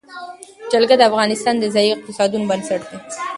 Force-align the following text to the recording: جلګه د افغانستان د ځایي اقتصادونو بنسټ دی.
جلګه 0.71 0.95
د 0.97 1.01
افغانستان 1.09 1.55
د 1.59 1.65
ځایي 1.75 1.89
اقتصادونو 1.93 2.49
بنسټ 2.49 2.81
دی. 2.89 2.97